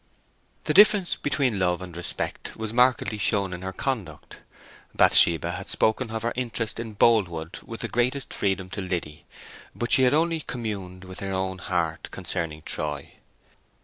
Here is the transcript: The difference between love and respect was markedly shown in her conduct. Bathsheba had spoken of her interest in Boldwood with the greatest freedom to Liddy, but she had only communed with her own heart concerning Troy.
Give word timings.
The 0.63 0.73
difference 0.73 1.15
between 1.15 1.59
love 1.59 1.79
and 1.79 1.95
respect 1.95 2.55
was 2.55 2.73
markedly 2.73 3.19
shown 3.19 3.53
in 3.53 3.61
her 3.61 3.71
conduct. 3.71 4.39
Bathsheba 4.95 5.51
had 5.51 5.69
spoken 5.69 6.09
of 6.09 6.23
her 6.23 6.33
interest 6.35 6.79
in 6.79 6.93
Boldwood 6.95 7.59
with 7.63 7.81
the 7.81 7.87
greatest 7.87 8.33
freedom 8.33 8.67
to 8.71 8.81
Liddy, 8.81 9.27
but 9.75 9.91
she 9.91 10.01
had 10.01 10.15
only 10.15 10.39
communed 10.41 11.03
with 11.03 11.19
her 11.19 11.33
own 11.33 11.59
heart 11.59 12.09
concerning 12.09 12.63
Troy. 12.63 13.11